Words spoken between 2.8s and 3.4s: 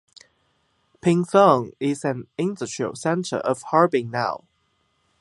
center